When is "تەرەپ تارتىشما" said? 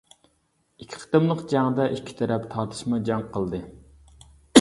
2.21-2.99